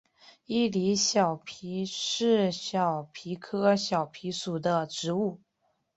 [0.47, 5.41] 伊犁小檗是小檗科小檗属的植物。